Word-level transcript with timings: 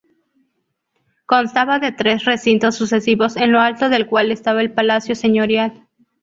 Constaba 1.27 1.77
de 1.77 1.91
tres 1.91 2.25
recintos 2.25 2.73
sucesivos, 2.73 3.37
en 3.37 3.51
lo 3.51 3.59
alto 3.59 3.87
del 3.87 4.07
cual 4.07 4.31
estaba 4.31 4.61
el 4.61 4.73
palacio 4.73 5.13
señorial. 5.13 5.85